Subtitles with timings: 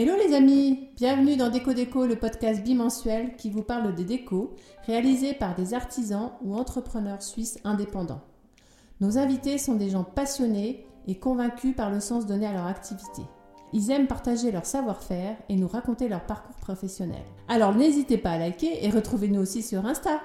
[0.00, 4.54] Hello les amis, bienvenue dans Déco Déco, le podcast bimensuel qui vous parle des décos
[4.86, 8.20] réalisés par des artisans ou entrepreneurs suisses indépendants.
[9.00, 13.22] Nos invités sont des gens passionnés et convaincus par le sens donné à leur activité.
[13.72, 17.24] Ils aiment partager leur savoir-faire et nous raconter leur parcours professionnel.
[17.48, 20.20] Alors n'hésitez pas à liker et retrouvez-nous aussi sur Insta.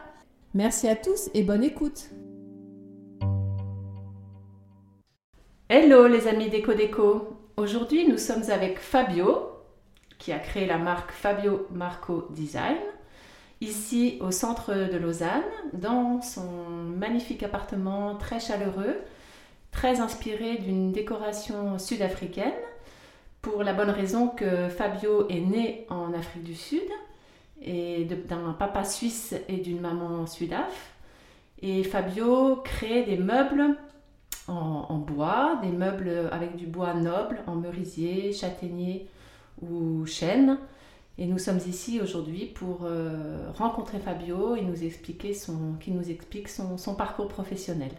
[0.53, 2.11] Merci à tous et bonne écoute.
[5.67, 7.39] Hello les amis Déco Déco.
[7.57, 9.52] Aujourd'hui nous sommes avec Fabio
[10.23, 12.77] qui a créé la marque Fabio Marco Design
[13.59, 16.49] ici au centre de Lausanne dans son
[16.97, 18.95] magnifique appartement très chaleureux,
[19.71, 22.53] très inspiré d'une décoration sud-africaine
[23.41, 26.89] pour la bonne raison que Fabio est né en Afrique du Sud
[27.61, 30.93] et d'un papa suisse et d'une maman sudaf.
[31.61, 33.75] Et Fabio crée des meubles
[34.47, 39.07] en, bois, des meubles avec du bois noble, en merisier, châtaignier
[39.71, 40.57] ou chêne.
[41.17, 46.09] Et nous sommes ici aujourd'hui pour euh, rencontrer Fabio et nous expliquer son, qui nous
[46.09, 47.91] explique son, son parcours professionnel.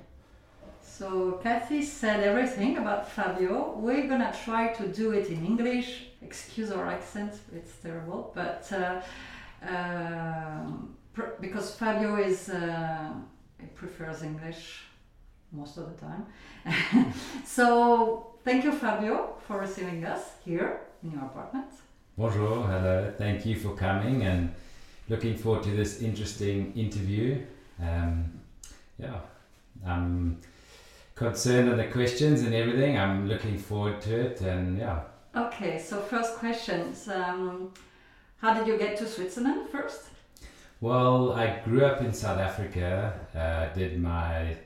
[0.82, 3.76] So Kathy said everything about Fabio.
[3.78, 6.06] We're gonna try to do it in English.
[6.22, 9.00] Excuse our accent, it's terrible, but uh,
[9.66, 10.66] uh,
[11.40, 13.12] because Fabio is uh,
[13.74, 14.84] prefers English
[15.52, 16.26] most of the time.
[17.44, 20.80] so thank you, Fabio, for receiving us here
[21.12, 21.66] your apartment.
[22.16, 23.12] Bonjour, hello.
[23.18, 24.54] Thank you for coming and
[25.08, 27.44] looking forward to this interesting interview.
[27.80, 28.40] Um,
[28.98, 29.20] yeah,
[29.86, 30.38] I'm
[31.14, 32.98] concerned on the questions and everything.
[32.98, 35.00] I'm looking forward to it, and yeah.
[35.36, 37.08] Okay, so first questions.
[37.08, 37.72] Um,
[38.38, 40.02] how did you get to Switzerland first?
[40.80, 43.18] Well, I grew up in South Africa.
[43.34, 44.56] Uh, did my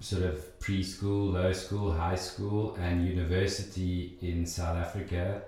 [0.00, 5.42] sort of preschool, low school, high school, and university in South Africa.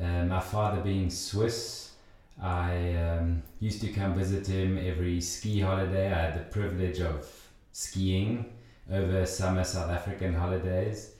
[0.00, 1.92] Uh, my father being Swiss,
[2.40, 6.12] I um, used to come visit him every ski holiday.
[6.12, 7.26] I had the privilege of
[7.72, 8.52] skiing
[8.90, 11.12] over summer South African holidays.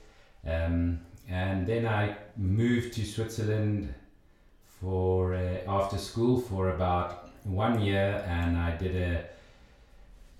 [0.45, 3.93] Um, and then I moved to Switzerland
[4.79, 9.25] for uh, after school for about one year, and I did a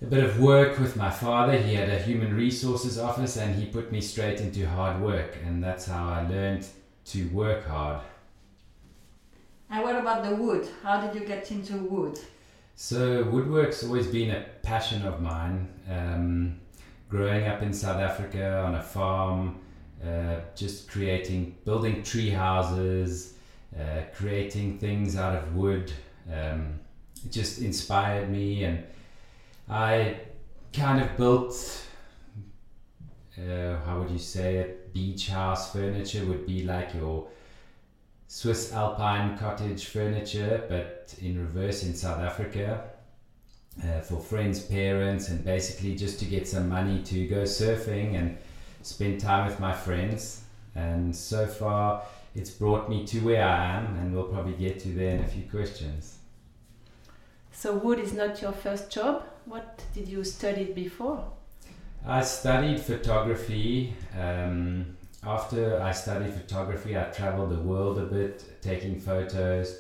[0.02, 1.58] a bit of work with my father.
[1.58, 5.64] He had a human resources office, and he put me straight into hard work, and
[5.64, 6.66] that's how I learned
[7.06, 8.02] to work hard.
[9.70, 10.68] And what about the wood?
[10.84, 12.20] How did you get into wood?
[12.76, 15.68] So woodwork's always been a passion of mine.
[15.90, 16.60] Um,
[17.10, 19.60] growing up in South Africa on a farm,
[20.04, 23.34] uh, just creating, building tree houses,
[23.78, 25.92] uh, creating things out of wood.
[26.32, 26.80] Um,
[27.26, 28.84] it just inspired me, and
[29.70, 30.20] I
[30.74, 31.86] kind of built.
[33.38, 34.94] Uh, how would you say it?
[34.94, 37.28] Beach house furniture would be like your
[38.28, 42.90] Swiss alpine cottage furniture, but in reverse in South Africa
[43.84, 48.38] uh, for friends' parents, and basically just to get some money to go surfing and
[48.82, 50.42] spend time with my friends.
[50.76, 52.04] And so far,
[52.36, 55.28] it's brought me to where I am, and we'll probably get to there in a
[55.28, 56.18] few questions.
[57.52, 59.26] So, wood is not your first job.
[59.50, 61.24] What did you study before?
[62.06, 63.96] I studied photography.
[64.16, 69.80] Um, after I studied photography, I traveled the world a bit, taking photos.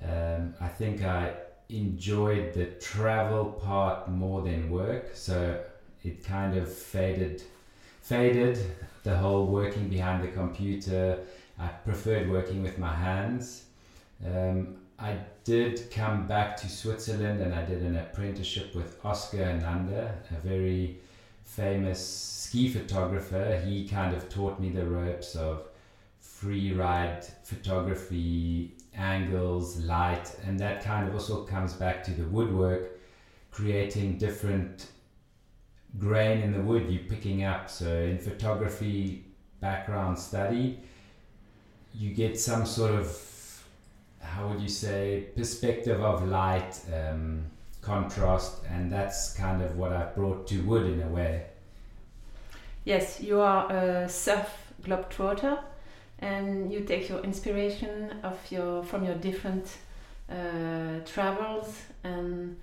[0.00, 1.32] Um, I think I
[1.68, 5.60] enjoyed the travel part more than work, so
[6.04, 7.42] it kind of faded
[8.02, 8.58] faded
[9.02, 11.18] the whole working behind the computer.
[11.58, 13.64] I preferred working with my hands.
[14.24, 20.14] Um, I did come back to Switzerland and I did an apprenticeship with Oskar Enander,
[20.30, 20.98] a very
[21.42, 23.62] famous ski photographer.
[23.64, 25.68] He kind of taught me the ropes of
[26.18, 33.00] free ride photography, angles, light, and that kind of also comes back to the woodwork,
[33.50, 34.88] creating different
[35.98, 37.70] grain in the wood you're picking up.
[37.70, 39.24] So in photography
[39.60, 40.78] background study,
[41.94, 43.30] you get some sort of
[44.20, 47.46] how would you say perspective of light, um,
[47.80, 51.46] contrast, and that's kind of what I've brought to wood in a way.
[52.84, 54.48] Yes, you are a surf
[54.82, 55.58] globetrotter
[56.20, 59.76] and you take your inspiration of your from your different
[60.30, 62.56] uh, travels and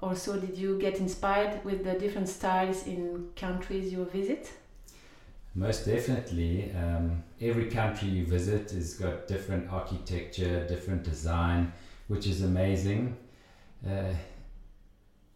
[0.00, 4.52] also did you get inspired with the different styles in countries you visit
[5.54, 11.72] most definitely um, every country you visit has got different architecture different design
[12.08, 13.16] which is amazing
[13.86, 14.12] uh,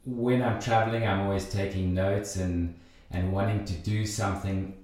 [0.05, 2.75] when i'm traveling i'm always taking notes and
[3.11, 4.75] and wanting to do something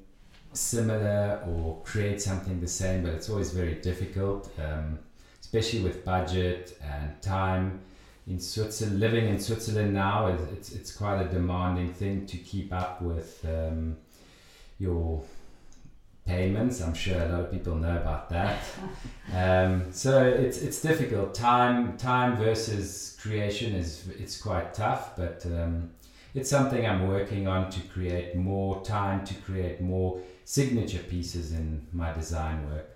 [0.53, 4.99] similar or create something the same, but it's always very difficult, um,
[5.41, 7.81] especially with budget and time.
[8.27, 13.01] In Switzerland, living in Switzerland now, it's, it's quite a demanding thing to keep up
[13.01, 13.97] with um,
[14.79, 15.23] your
[16.27, 16.81] payments.
[16.81, 18.59] I'm sure a lot of people know about that.
[19.35, 21.35] um, so it's it's difficult.
[21.35, 25.91] Time time versus creation is it's quite tough, but um,
[26.35, 31.87] it's something I'm working on to create more time to create more signature pieces in
[31.93, 32.89] my design work.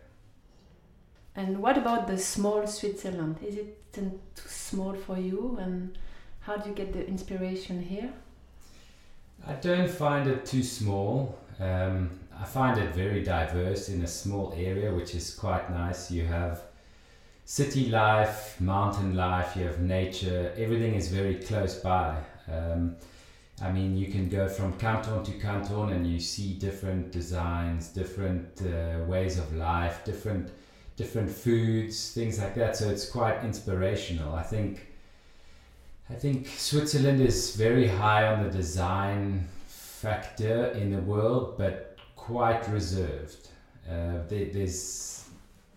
[1.35, 3.39] And what about the small Switzerland?
[3.43, 5.57] Is it too small for you?
[5.59, 5.97] And
[6.41, 8.13] how do you get the inspiration here?
[9.47, 11.39] I don't find it too small.
[11.61, 16.11] Um, I find it very diverse in a small area, which is quite nice.
[16.11, 16.63] You have
[17.45, 22.17] city life, mountain life, you have nature, everything is very close by.
[22.51, 22.97] Um,
[23.61, 28.61] I mean, you can go from canton to canton and you see different designs, different
[28.63, 30.51] uh, ways of life, different
[30.97, 32.77] different foods, things like that.
[32.77, 34.35] So it's quite inspirational.
[34.35, 34.87] I think
[36.11, 39.49] I think Switzerland is very high on the design
[40.03, 43.49] factor in the world, but quite reserved.
[43.89, 45.29] Uh, there, there's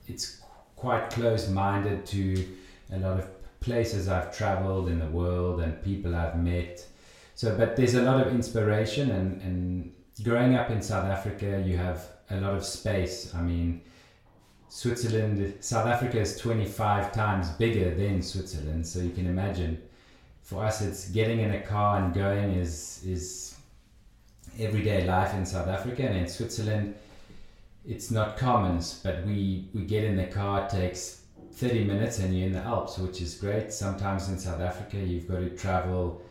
[0.07, 0.41] it's
[0.75, 2.47] quite close-minded to
[2.91, 3.27] a lot of
[3.59, 6.85] places I've traveled in the world and people I've met.
[7.35, 9.93] So, but there's a lot of inspiration and, and
[10.23, 13.33] growing up in South Africa, you have a lot of space.
[13.33, 13.81] I mean,
[14.69, 18.85] Switzerland, South Africa is 25 times bigger than Switzerland.
[18.85, 19.81] So you can imagine
[20.43, 23.54] for us, it's getting in a car and going is, is
[24.59, 26.95] everyday life in South Africa and in Switzerland
[27.85, 31.21] it's not commons but we we get in the car it takes
[31.55, 33.71] 30 minutes and you're in the Alps which is great.
[33.71, 36.21] Sometimes in South Africa you've got to travel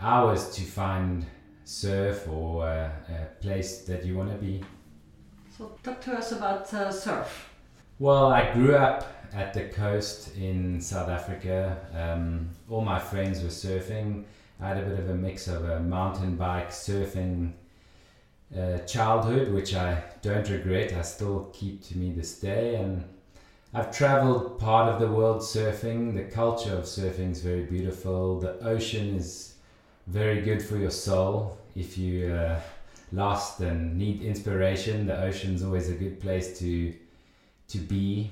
[0.00, 1.26] hours to find
[1.64, 4.62] surf or uh, a place that you want to be.
[5.56, 7.50] So talk to us about uh, surf.
[7.98, 11.76] Well I grew up at the coast in South Africa.
[11.92, 14.24] Um, all my friends were surfing
[14.60, 17.52] I had a bit of a mix of a mountain bike, surfing
[18.56, 20.92] uh, childhood, which I don't regret.
[20.92, 22.76] I still keep to me this day.
[22.76, 23.04] And
[23.72, 26.14] I've traveled part of the world surfing.
[26.14, 28.38] The culture of surfing is very beautiful.
[28.38, 29.54] The ocean is
[30.06, 31.58] very good for your soul.
[31.74, 32.60] If you uh,
[33.12, 36.94] lost and need inspiration, the ocean's always a good place to
[37.66, 38.30] to be,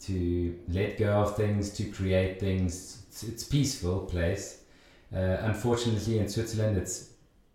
[0.00, 3.02] to let go of things, to create things.
[3.08, 4.62] It's, it's peaceful place.
[5.14, 7.10] Uh, unfortunately, in Switzerland, it's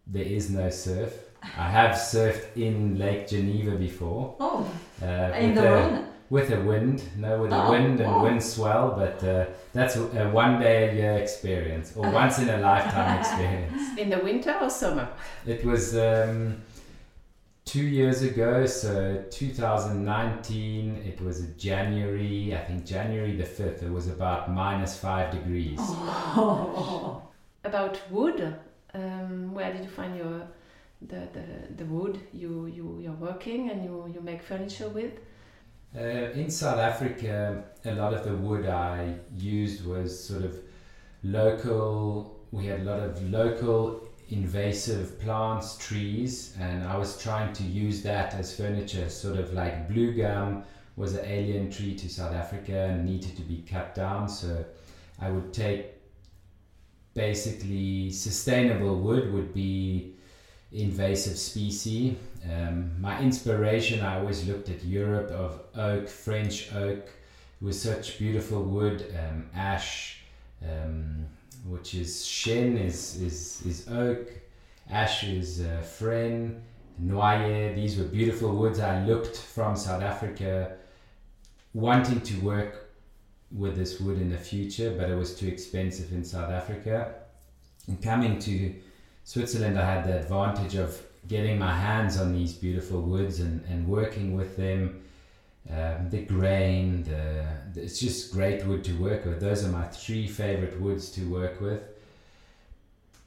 [0.08, 1.14] there is no surf.
[1.58, 4.36] I have surfed in Lake Geneva before.
[4.40, 4.70] Oh,
[5.02, 5.06] uh,
[5.38, 6.08] in the a, wind.
[6.30, 8.24] With a wind, no, with a oh, wind and oh.
[8.24, 12.58] wind swell, but uh, that's a one day a year experience or once in a
[12.58, 14.00] lifetime experience.
[14.00, 15.10] In the winter or summer?
[15.46, 16.56] It was um,
[17.66, 21.04] two years ago, so 2019.
[21.06, 23.84] It was January, I think January the fifth.
[23.84, 25.78] It was about minus five degrees.
[25.80, 27.22] Oh.
[27.64, 28.56] about wood.
[28.94, 30.48] Um, where did you find your
[31.02, 35.14] the, the, the wood you, you you're working and you, you make furniture with?
[35.96, 40.60] Uh, in South Africa, a lot of the wood I used was sort of
[41.24, 42.40] local.
[42.52, 48.02] We had a lot of local invasive plants, trees, and I was trying to use
[48.04, 50.64] that as furniture, sort of like blue gum
[50.96, 54.30] was an alien tree to South Africa and needed to be cut down.
[54.30, 54.64] So
[55.20, 56.03] I would take
[57.14, 60.14] basically sustainable wood would be
[60.72, 62.18] invasive species.
[62.52, 67.10] Um, my inspiration, I always looked at Europe of oak, French oak,
[67.62, 70.20] with such beautiful wood, um, ash,
[70.64, 71.26] um,
[71.68, 74.30] which is chêne is, is, is oak,
[74.90, 76.60] ash is uh, frêne,
[77.02, 77.74] noyer.
[77.76, 78.80] These were beautiful woods.
[78.80, 80.76] I looked from South Africa,
[81.74, 82.83] wanting to work
[83.54, 87.14] with this wood in the future, but it was too expensive in South Africa.
[87.88, 88.74] And coming to
[89.24, 93.88] Switzerland, I had the advantage of getting my hands on these beautiful woods and, and
[93.88, 95.02] working with them.
[95.70, 97.46] Um, the grain, the,
[97.82, 99.40] it's just great wood to work with.
[99.40, 101.82] Those are my three favorite woods to work with.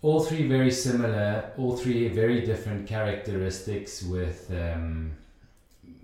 [0.02, 5.12] All three very similar, all three very different characteristics with um,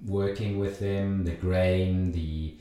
[0.06, 1.24] working with them.
[1.24, 2.54] The grain, the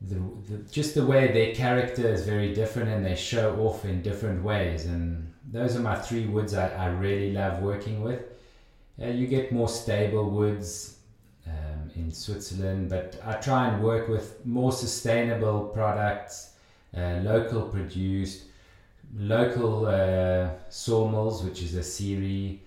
[0.00, 0.14] the,
[0.48, 4.42] the, just the way their character is very different and they show off in different
[4.42, 8.22] ways and those are my three woods I, I really love working with
[9.00, 10.98] uh, you get more stable woods
[11.46, 16.50] um, in Switzerland but I try and work with more sustainable products
[16.96, 18.44] uh, local produced
[19.16, 22.58] local uh, sawmills which is a scierie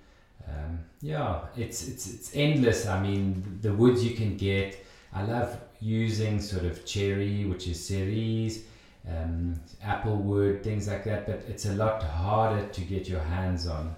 [0.50, 2.86] um, yeah, it's it's it's endless.
[2.86, 4.86] I mean, the woods you can get.
[5.14, 8.64] I love using sort of cherry, which is cerise,
[9.08, 11.26] um, apple wood, things like that.
[11.26, 13.96] But it's a lot harder to get your hands on.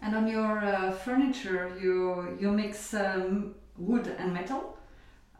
[0.00, 4.76] And on your uh, furniture, you you mix um, wood and metal.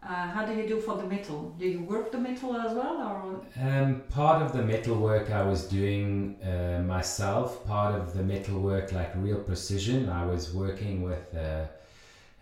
[0.00, 1.54] Uh, how do you do for the metal?
[1.58, 3.40] Do you work the metal as well, or?
[3.60, 7.66] Um, part of the metal work I was doing uh, myself.
[7.66, 11.34] Part of the metal work, like real precision, I was working with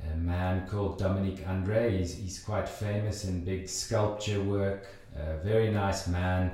[0.05, 1.99] a, man called Dominique Andre.
[1.99, 4.87] He's, he's quite famous in big sculpture work.
[5.17, 6.53] A very nice man.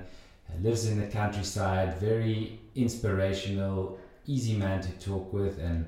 [0.60, 1.98] lives in the countryside.
[1.98, 3.98] Very inspirational.
[4.26, 5.84] Easy man to talk with, and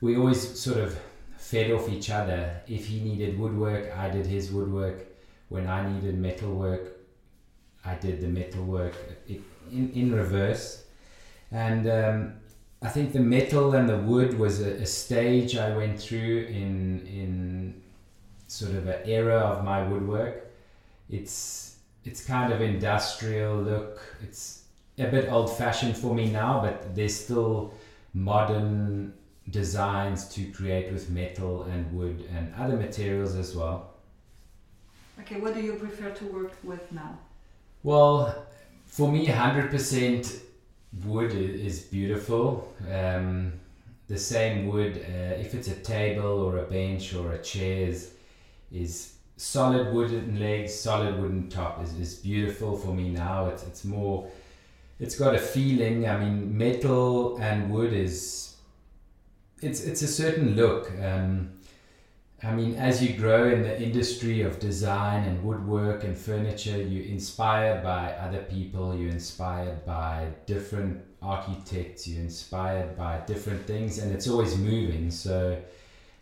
[0.00, 0.98] we always sort of
[1.36, 2.60] fed off each other.
[2.66, 5.06] If he needed woodwork, I did his woodwork.
[5.48, 6.98] When I needed metalwork,
[7.84, 8.94] I did the metalwork
[9.28, 10.84] in, in reverse.
[11.50, 12.32] And um,
[12.80, 17.04] I think the metal and the wood was a, a, stage I went through in,
[17.06, 17.82] in
[18.46, 20.46] sort of an era of my woodwork.
[21.10, 24.00] It's, it's kind of industrial look.
[24.22, 24.62] It's
[24.96, 27.74] a bit old fashioned for me now, but there's still
[28.14, 29.12] modern
[29.50, 33.94] designs to create with metal and wood and other materials as well.
[35.20, 37.18] Okay, what do you prefer to work with now?
[37.82, 38.46] Well,
[38.86, 40.40] for me, 100%
[41.04, 42.74] wood is beautiful.
[42.92, 43.52] Um,
[44.08, 48.12] the same wood, uh, if it's a table or a bench or a chair, is,
[48.72, 53.48] is solid wooden legs, solid wooden top is, is beautiful for me now.
[53.48, 54.28] It's, it's more,
[54.98, 56.08] it's got a feeling.
[56.08, 58.48] I mean, metal and wood is
[59.60, 60.90] it's it's a certain look.
[61.02, 61.50] Um,
[62.42, 67.06] I mean, as you grow in the industry of design and woodwork and furniture, you're
[67.06, 68.96] inspired by other people.
[68.96, 72.06] You're inspired by different architects.
[72.06, 75.10] You're inspired by different things, and it's always moving.
[75.10, 75.60] So.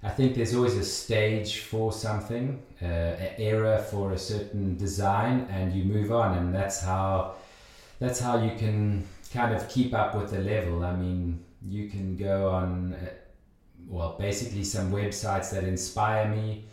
[0.03, 5.49] I think there's always a stage for something, uh, an era for a certain design,
[5.51, 7.35] and you move on, and that's how
[7.99, 10.85] that's how you can kind of keep up with the level.
[10.85, 13.09] I mean, you can go on uh,
[13.87, 16.65] well, basically some websites that inspire me.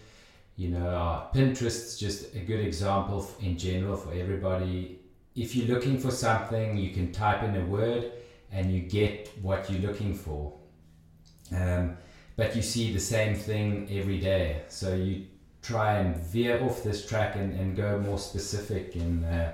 [0.56, 5.00] You know, uh, Pinterest's just a good example in general for everybody.
[5.36, 8.12] If you're looking for something, you can type in a word
[8.52, 10.54] and you get what you're looking for.
[11.52, 11.98] Um,
[12.36, 14.62] but you see the same thing every day.
[14.68, 15.26] So you
[15.62, 19.54] try and veer off this track and, and go more specific in uh,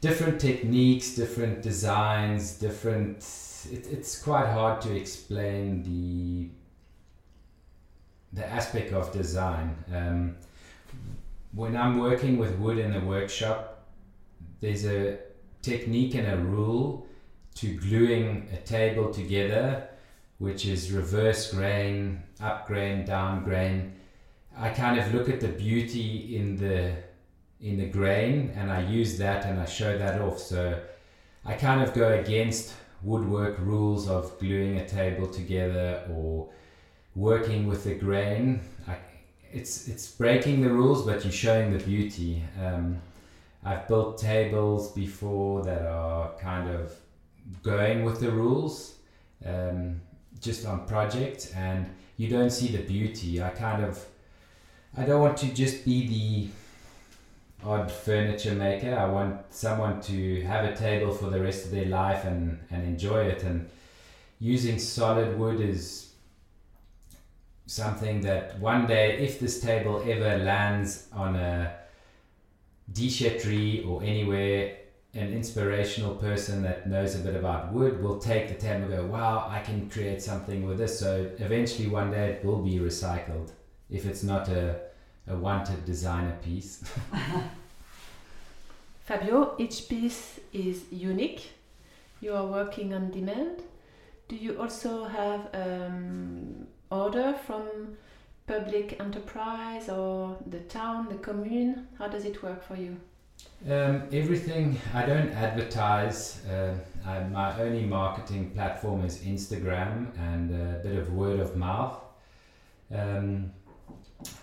[0.00, 3.22] different techniques, different designs, different.
[3.70, 6.50] It, it's quite hard to explain the
[8.32, 9.76] the aspect of design.
[9.94, 10.36] Um,
[11.52, 13.86] when I'm working with wood in the workshop,
[14.60, 15.18] there's a
[15.62, 17.06] technique and a rule
[17.54, 19.88] to gluing a table together,
[20.38, 23.94] which is reverse grain, up grain, down grain.
[24.56, 26.92] I kind of look at the beauty in the
[27.60, 30.38] in the grain and I use that and I show that off.
[30.38, 30.78] So
[31.44, 36.48] I kind of go against woodwork rules of gluing a table together or
[37.14, 38.60] working with the grain.
[39.52, 42.42] It's it's breaking the rules, but you're showing the beauty.
[42.62, 43.00] Um,
[43.64, 46.92] I've built tables before that are kind of
[47.62, 48.96] going with the rules,
[49.44, 50.00] um,
[50.40, 51.86] just on projects, and
[52.16, 53.42] you don't see the beauty.
[53.42, 54.04] I kind of
[54.96, 56.48] I don't want to just be the
[57.64, 58.96] odd furniture maker.
[58.96, 62.84] I want someone to have a table for the rest of their life and, and
[62.84, 63.42] enjoy it.
[63.42, 63.68] And
[64.38, 66.12] using solid wood is
[67.66, 71.74] something that one day, if this table ever lands on a
[72.92, 74.76] déchetterie or anywhere,
[75.14, 79.06] an inspirational person that knows a bit about wood will take the table and go,
[79.06, 81.00] wow, I can create something with this.
[81.00, 83.50] So eventually one day it will be recycled
[83.90, 84.80] if it's not a,
[85.28, 86.84] a wanted designer piece.
[89.04, 91.50] Fabio, each piece is unique.
[92.20, 93.62] You are working on demand.
[94.28, 97.96] Do you also have um, order from
[98.46, 101.86] public enterprise or the town, the commune?
[101.98, 102.96] How does it work for you?
[103.70, 104.78] Um, everything.
[104.94, 106.44] I don't advertise.
[106.46, 106.74] Uh,
[107.06, 111.98] I, my only marketing platform is Instagram and a bit of word of mouth.
[112.94, 113.52] Um,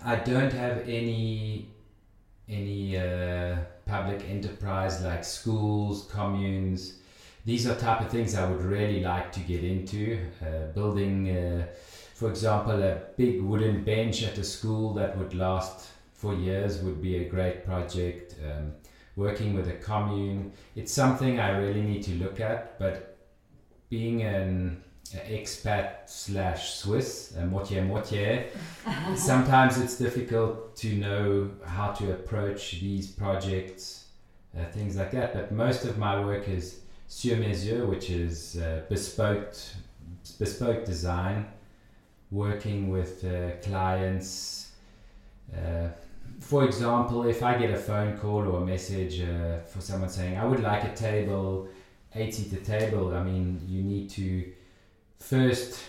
[0.04, 1.68] I don't have any
[2.48, 6.98] any uh, public enterprise like schools, communes.
[7.44, 10.18] These are type of things I would really like to get into.
[10.42, 11.66] Uh, building uh,
[12.14, 17.02] for example, a big wooden bench at a school that would last for years would
[17.02, 18.36] be a great project.
[18.44, 18.72] Um,
[19.16, 22.78] working with a commune, it's something I really need to look at.
[22.78, 23.18] But
[23.90, 28.46] being an expat slash Swiss, uh, moitié moitié.
[29.16, 34.06] Sometimes it's difficult to know how to approach these projects,
[34.56, 35.34] uh, things like that.
[35.34, 39.54] But most of my work is sur mesure, which is uh, bespoke,
[40.38, 41.46] bespoke design,
[42.30, 44.72] working with uh, clients.
[45.54, 45.88] Uh,
[46.40, 49.22] for example, if I get a phone call or a message
[49.66, 51.68] for someone saying, I would like a table,
[52.14, 54.52] 8 seater table, I mean, you need to
[55.18, 55.80] first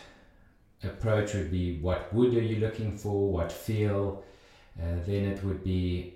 [0.84, 4.24] approach would be what wood are you looking for, what feel.
[4.80, 6.16] Uh, then it would be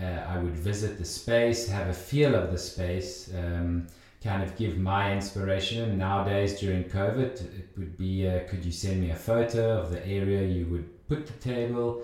[0.00, 3.86] uh, I would visit the space, have a feel of the space, um,
[4.22, 5.98] kind of give my inspiration.
[5.98, 10.04] Nowadays, during COVID, it would be uh, could you send me a photo of the
[10.06, 12.02] area you would put the table?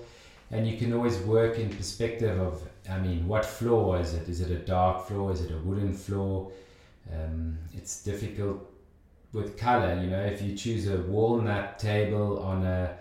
[0.51, 4.29] And you can always work in perspective of, I mean, what floor is it?
[4.29, 5.31] Is it a dark floor?
[5.31, 6.51] Is it a wooden floor?
[7.13, 8.68] Um, it's difficult
[9.33, 10.01] with color.
[10.01, 12.99] You know, if you choose a walnut table on a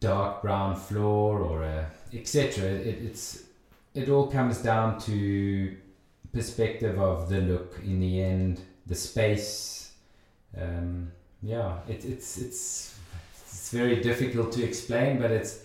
[0.00, 2.64] dark brown floor or a etc.
[2.64, 3.44] It, it's
[3.94, 5.76] it all comes down to
[6.32, 9.92] perspective of the look in the end, the space.
[10.56, 12.98] Um, yeah, it, it's it's
[13.42, 15.64] it's very difficult to explain, but it's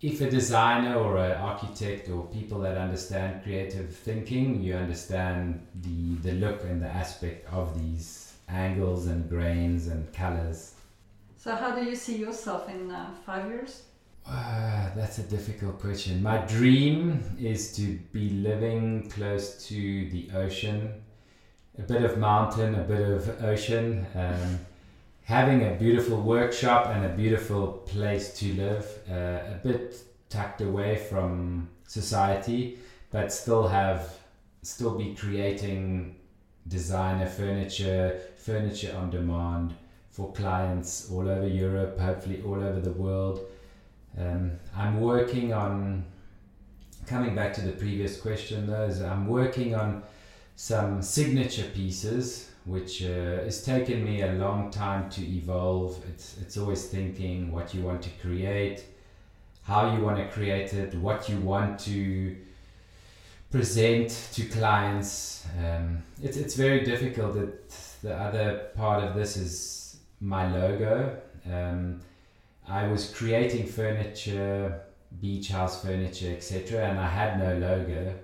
[0.00, 6.16] if a designer or an architect or people that understand creative thinking, you understand the
[6.16, 10.74] the look and the aspect of these angles and grains and colors.
[11.36, 13.82] So, how do you see yourself in uh, five years?
[14.26, 16.22] Uh, that's a difficult question.
[16.22, 20.92] My dream is to be living close to the ocean,
[21.78, 24.58] a bit of mountain, a bit of ocean, um,
[25.24, 29.96] having a beautiful workshop and a beautiful place to live, uh, a bit
[30.28, 32.78] tucked away from society,
[33.10, 34.14] but still have,
[34.62, 36.17] still be creating
[36.68, 39.74] designer furniture, furniture on demand
[40.10, 43.40] for clients all over Europe, hopefully all over the world.
[44.18, 46.04] Um, I'm working on,
[47.06, 50.02] coming back to the previous question, though, is I'm working on
[50.56, 56.02] some signature pieces, which uh, has taken me a long time to evolve.
[56.08, 58.84] It's, it's always thinking what you want to create,
[59.62, 62.36] how you want to create it, what you want to
[63.50, 65.46] present to clients.
[65.58, 67.36] Um, it's, it's very difficult.
[67.36, 67.70] It,
[68.02, 71.20] the other part of this is my logo.
[71.50, 72.00] Um,
[72.68, 74.82] I was creating furniture,
[75.20, 78.14] beach house furniture, etc., and I had no logo.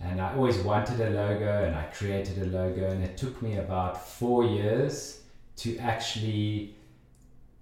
[0.00, 3.56] And I always wanted a logo, and I created a logo, and it took me
[3.58, 5.20] about four years
[5.56, 6.74] to actually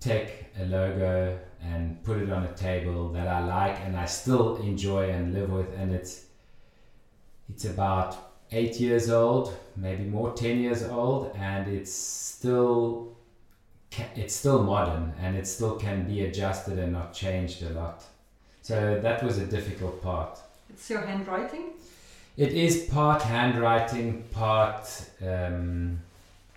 [0.01, 4.57] take a logo and put it on a table that I like and I still
[4.57, 6.27] enjoy and live with, and it's
[7.49, 8.17] it's about
[8.53, 13.15] eight years old, maybe more, ten years old, and it's still
[14.17, 18.03] it's still modern and it still can be adjusted and not changed a lot.
[18.63, 20.39] So that was a difficult part.
[20.71, 21.75] It's your handwriting.
[22.37, 24.89] It is part handwriting, part
[25.25, 26.01] um,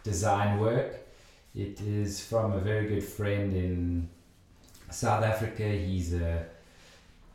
[0.04, 0.96] design work.
[1.56, 4.10] It is from a very good friend in
[4.90, 5.68] South Africa.
[5.68, 6.46] He's a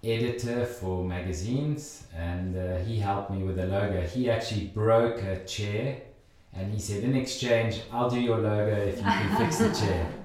[0.05, 4.01] editor for magazines and uh, he helped me with the logo.
[4.03, 6.03] He actually broke a chair
[6.55, 10.07] and he said, in exchange, I'll do your logo if you can fix the chair.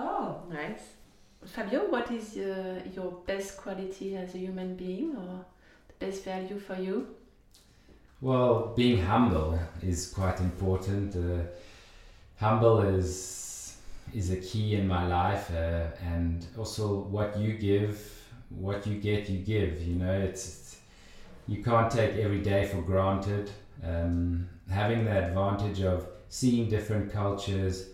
[0.00, 0.82] Oh, nice.
[1.44, 5.44] Fabio, what is uh, your best quality as a human being or
[5.88, 7.08] the best value for you?
[8.20, 11.16] Well, being humble is quite important.
[11.16, 11.42] Uh,
[12.38, 13.76] humble is
[14.14, 18.17] is a key in my life, uh, and also what you give
[18.50, 19.82] what you get, you give.
[19.82, 20.76] You know, it's, it's
[21.46, 23.50] you can't take every day for granted.
[23.84, 27.88] Um, having the advantage of seeing different cultures,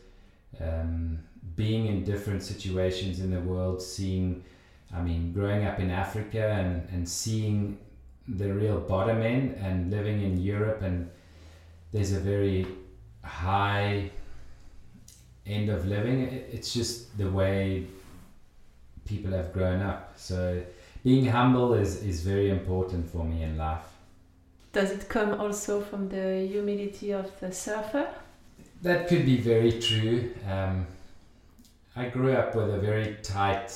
[0.61, 1.19] um,
[1.57, 4.45] being in different situations in the world, seeing,
[4.93, 7.79] I mean, growing up in Africa and, and seeing
[8.27, 11.11] the real bottom end and living in Europe and
[11.93, 12.67] there's a very
[13.23, 14.11] high
[15.47, 16.23] end of living.
[16.23, 17.87] It's just the way
[19.05, 20.13] people have grown up.
[20.17, 20.63] So
[21.03, 23.85] being humble is, is very important for me in life.
[24.73, 28.09] Does it come also from the humility of the surfer?
[28.83, 30.35] That could be very true.
[30.51, 30.87] Um,
[31.95, 33.73] I grew up with a very tight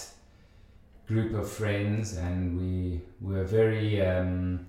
[1.06, 4.66] group of friends, and we were very, um,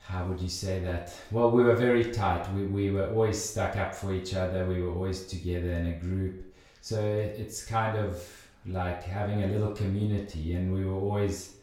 [0.00, 1.14] how would you say that?
[1.30, 2.52] Well, we were very tight.
[2.52, 5.92] We, we were always stuck up for each other, we were always together in a
[5.92, 6.54] group.
[6.82, 11.56] So it's kind of like having a little community, and we were always,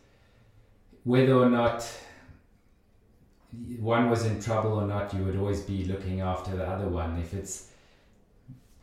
[1.04, 1.90] whether or not
[3.80, 7.18] one was in trouble or not, you would always be looking after the other one.
[7.18, 7.72] If it's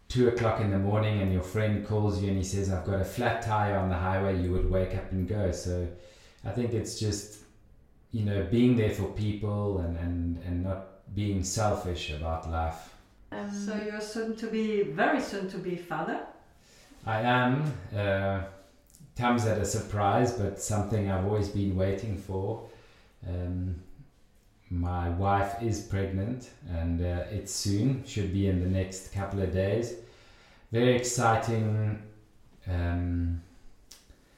[0.09, 3.01] two o'clock in the morning and your friend calls you and he says, I've got
[3.01, 5.53] a flat tire on the highway, you would wake up and go.
[5.53, 5.87] So
[6.45, 7.39] I think it's just,
[8.13, 12.95] you know, being there for people and, and, and not being selfish about life.
[13.33, 16.21] Um, so you're soon to be, very soon to be father?
[17.07, 17.73] I am.
[17.97, 18.41] Uh,
[19.17, 22.69] comes at a surprise, but something I've always been waiting for.
[23.27, 23.77] Um,
[24.69, 29.53] my wife is pregnant and uh, it's soon, should be in the next couple of
[29.53, 29.95] days.
[30.73, 32.03] Very exciting,
[32.69, 33.41] um,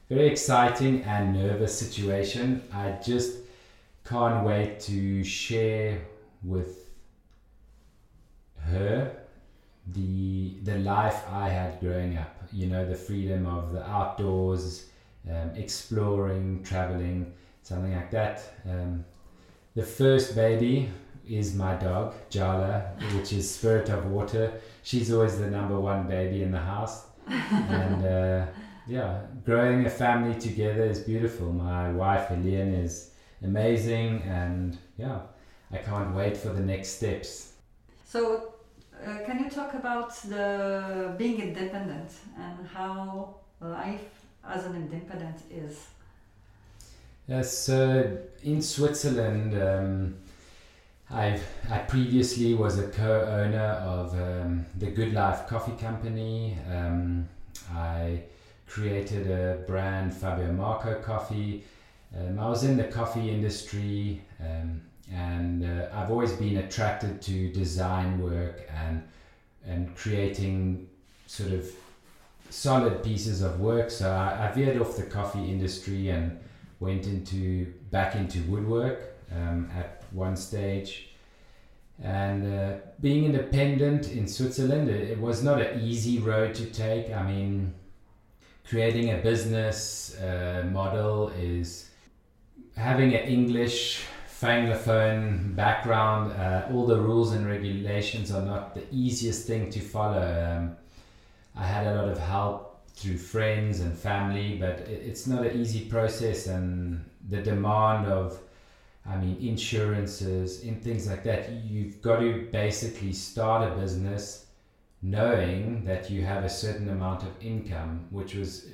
[0.09, 2.63] very exciting and nervous situation.
[2.73, 3.39] I just
[4.05, 6.03] can't wait to share
[6.45, 6.89] with
[8.61, 9.17] her
[9.87, 12.38] the the life I had growing up.
[12.53, 14.87] You know, the freedom of the outdoors,
[15.29, 17.33] um, exploring, traveling,
[17.63, 18.43] something like that.
[18.69, 19.05] Um,
[19.75, 20.89] the first baby
[21.29, 24.61] is my dog, Jala, which is Spirit of Water.
[24.83, 27.05] She's always the number one baby in the house.
[27.29, 28.47] and uh,
[28.87, 31.53] yeah, growing a family together is beautiful.
[31.53, 33.11] My wife, Helene, is
[33.43, 34.23] amazing.
[34.23, 35.21] And yeah,
[35.71, 37.53] I can't wait for the next steps.
[38.07, 38.55] So,
[39.07, 44.09] uh, can you talk about the being independent and how life
[44.47, 45.87] as an independent is?
[47.27, 50.17] Yes, uh, in Switzerland, um,
[51.11, 51.39] i
[51.71, 56.57] I previously was a co-owner of um, the Good Life Coffee Company.
[56.71, 57.29] Um,
[57.75, 58.23] I
[58.67, 61.65] created a brand, Fabio Marco Coffee.
[62.17, 64.81] Um, I was in the coffee industry, um,
[65.13, 69.03] and uh, I've always been attracted to design work and
[69.67, 70.89] and creating
[71.27, 71.71] sort of
[72.51, 73.91] solid pieces of work.
[73.91, 76.39] So I, I veered off the coffee industry and
[76.81, 79.01] went into back into woodwork
[79.35, 81.11] um, at one stage.
[82.03, 87.13] And uh, being independent in Switzerland, it, it, was not an easy road to take.
[87.13, 87.75] I mean,
[88.69, 91.91] creating a business uh, model is
[92.77, 94.05] having an English
[94.41, 96.33] Francophone background.
[96.33, 100.23] Uh, all the rules and regulations are not the easiest thing to follow.
[100.23, 100.77] Um,
[101.57, 105.87] I had a lot of help through friends and family, but it's not an easy
[105.87, 108.39] process, and the demand of,
[109.05, 111.51] I mean, insurances and things like that.
[111.51, 114.47] You've got to basically start a business
[115.03, 118.67] knowing that you have a certain amount of income, which was,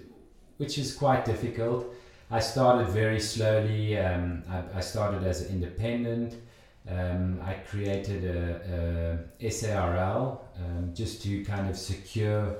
[0.59, 1.87] which is quite difficult.
[2.35, 3.97] I started very slowly.
[3.97, 6.35] Um, I, I, started as an independent.
[6.90, 12.57] Um, I created a, a SARL um, just to kind of secure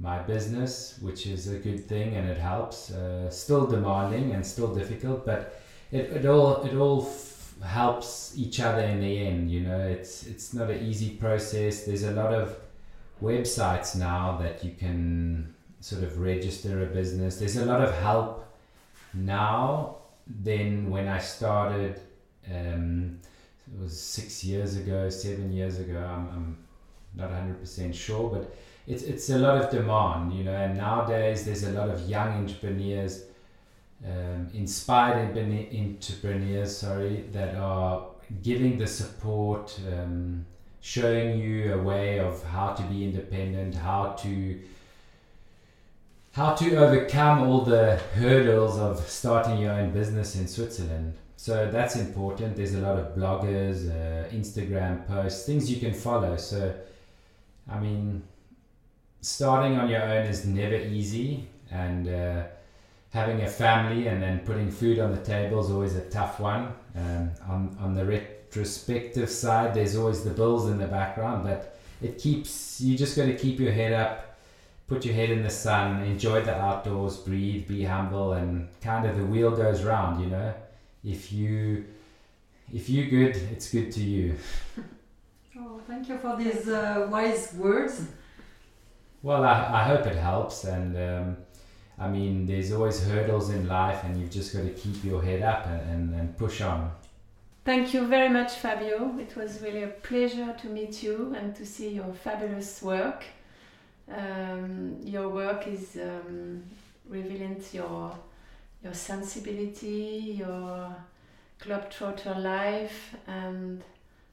[0.00, 2.90] my business, which is a good thing and it helps.
[2.90, 8.58] Uh, still demanding and still difficult, but it, it all it all f- helps each
[8.58, 9.52] other in the end.
[9.52, 11.84] You know, it's it's not an easy process.
[11.84, 12.56] There's a lot of
[13.22, 17.38] websites now that you can sort of register a business.
[17.38, 18.45] There's a lot of help
[19.16, 22.00] now then when I started.
[22.52, 23.20] Um,
[23.72, 25.98] it was six years ago, seven years ago.
[25.98, 26.58] I'm, I'm
[27.14, 28.54] not 100% sure, but
[28.86, 30.54] it's it's a lot of demand, you know.
[30.54, 33.24] And nowadays, there's a lot of young entrepreneurs,
[34.04, 38.06] um, inspired entrepreneurs, sorry, that are
[38.42, 40.46] giving the support, um,
[40.80, 44.60] showing you a way of how to be independent, how to
[46.36, 51.14] how to overcome all the hurdles of starting your own business in Switzerland.
[51.38, 52.56] So that's important.
[52.56, 56.36] There's a lot of bloggers, uh, Instagram posts, things you can follow.
[56.36, 56.74] So,
[57.72, 58.22] I mean,
[59.22, 62.42] starting on your own is never easy, and uh,
[63.14, 66.74] having a family and then putting food on the table is always a tough one.
[66.94, 72.18] Um, on on the retrospective side, there's always the bills in the background, but it
[72.18, 74.25] keeps you just got to keep your head up,
[74.88, 79.16] put your head in the sun, enjoy the outdoors, breathe, be humble, and kind of
[79.16, 80.22] the wheel goes round.
[80.22, 80.54] You know,
[81.04, 81.84] if you
[82.72, 84.36] if you good, it's good to you.
[85.58, 88.02] Oh, thank you for these uh, wise words.
[89.22, 90.64] Well, I, I hope it helps.
[90.64, 91.36] And um,
[91.98, 95.42] I mean, there's always hurdles in life, and you've just got to keep your head
[95.42, 96.90] up and, and, and push on.
[97.64, 99.18] Thank you very much, Fabio.
[99.18, 103.24] It was really a pleasure to meet you and to see your fabulous work.
[104.08, 106.62] Um, your work is um,
[107.08, 108.16] revealing your
[108.82, 110.94] your sensibility, your
[111.60, 113.82] globetrotter life, and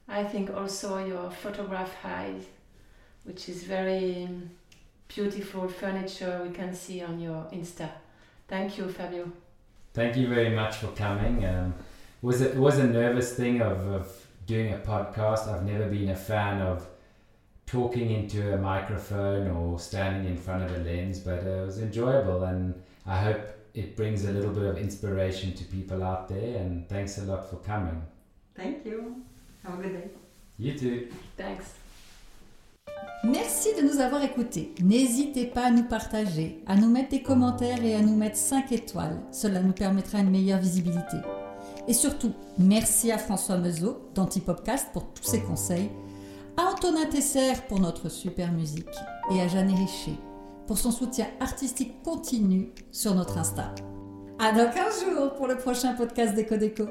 [0.08, 2.34] I think also your photograph eye,
[3.24, 4.28] which is very
[5.08, 7.88] beautiful furniture we can see on your Insta.
[8.46, 9.30] Thank you, Fabio.
[9.92, 11.44] Thank you very much for coming.
[11.44, 11.74] Um,
[12.22, 15.48] was it was a nervous thing of, of doing a podcast.
[15.48, 16.86] I've never been a fan of
[17.74, 21.78] talking into a microphone or standing in front of a lens, but uh, it was
[21.80, 22.72] enjoyable and
[23.04, 23.42] I hope
[23.74, 26.56] it brings a little bit of inspiration to people out there.
[26.60, 28.00] And thanks a lot for coming.
[28.54, 29.16] Thank you.
[29.64, 30.08] Have a good day.
[30.56, 31.08] You too.
[31.36, 31.66] Thanks.
[33.24, 34.72] Merci de nous avoir écoutés.
[34.80, 38.70] N'hésitez pas à nous partager, à nous mettre des commentaires et à nous mettre 5
[38.70, 39.18] étoiles.
[39.32, 41.16] Cela nous permettra une meilleure visibilité.
[41.88, 45.90] Et surtout, merci à François Meuseau d'Antipopcast pour tous ses conseils,
[46.56, 48.86] à Antonin Tesser pour notre super musique
[49.30, 50.18] et à Jeanne Richer
[50.66, 53.74] pour son soutien artistique continu sur notre Insta.
[54.38, 56.84] À dans 15 jours pour le prochain podcast d'Eco Déco.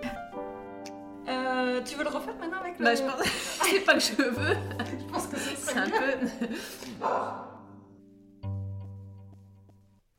[1.28, 2.86] Euh, tu veux le refaire maintenant avec le...
[2.86, 3.28] Bah, je pense...
[3.64, 4.56] c'est pas que je veux.
[5.00, 6.48] je pense que ce C'est un peu.